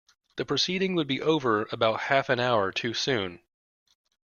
[0.37, 3.39] The proceeding would be over about half an hour too soon.